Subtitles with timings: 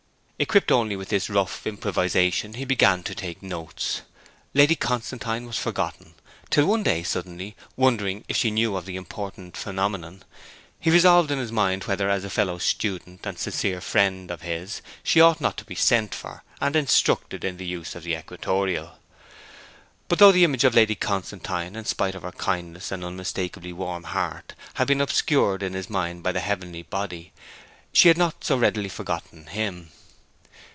[0.43, 4.01] Equipped only with this rough improvisation he began to take notes.
[4.55, 6.15] Lady Constantine was forgotten,
[6.49, 10.23] till one day, suddenly, wondering if she knew of the important phenomenon,
[10.79, 14.81] he revolved in his mind whether as a fellow student and sincere friend of his
[15.03, 18.97] she ought not to be sent for, and instructed in the use of the equatorial.
[20.07, 24.05] But though the image of Lady Constantine, in spite of her kindness and unmistakably warm
[24.05, 27.31] heart, had been obscured in his mind by the heavenly body,
[27.93, 29.91] she had not so readily forgotten him.